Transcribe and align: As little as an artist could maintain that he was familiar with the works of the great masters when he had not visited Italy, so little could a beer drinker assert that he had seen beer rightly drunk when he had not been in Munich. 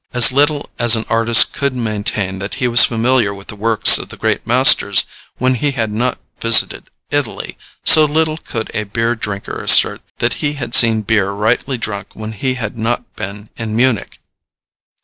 As 0.13 0.31
little 0.31 0.67
as 0.79 0.95
an 0.95 1.05
artist 1.09 1.53
could 1.53 1.75
maintain 1.75 2.39
that 2.39 2.55
he 2.55 2.67
was 2.67 2.85
familiar 2.85 3.35
with 3.35 3.49
the 3.49 3.55
works 3.55 3.99
of 3.99 4.09
the 4.09 4.17
great 4.17 4.47
masters 4.47 5.05
when 5.37 5.53
he 5.53 5.73
had 5.73 5.91
not 5.91 6.17
visited 6.41 6.89
Italy, 7.11 7.55
so 7.85 8.05
little 8.05 8.37
could 8.37 8.71
a 8.73 8.85
beer 8.85 9.13
drinker 9.13 9.61
assert 9.63 10.01
that 10.17 10.33
he 10.41 10.53
had 10.53 10.73
seen 10.73 11.03
beer 11.03 11.29
rightly 11.29 11.77
drunk 11.77 12.15
when 12.15 12.31
he 12.31 12.55
had 12.55 12.75
not 12.79 13.15
been 13.15 13.49
in 13.57 13.75
Munich. 13.75 14.17